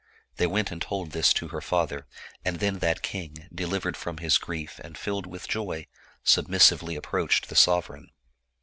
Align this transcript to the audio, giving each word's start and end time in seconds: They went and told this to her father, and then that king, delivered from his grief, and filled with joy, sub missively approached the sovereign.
They 0.37 0.47
went 0.47 0.71
and 0.71 0.81
told 0.81 1.11
this 1.11 1.31
to 1.33 1.49
her 1.49 1.61
father, 1.61 2.07
and 2.43 2.57
then 2.57 2.79
that 2.79 3.03
king, 3.03 3.47
delivered 3.53 3.95
from 3.95 4.17
his 4.17 4.39
grief, 4.39 4.79
and 4.83 4.97
filled 4.97 5.27
with 5.27 5.47
joy, 5.47 5.85
sub 6.23 6.47
missively 6.47 6.97
approached 6.97 7.49
the 7.49 7.55
sovereign. 7.55 8.09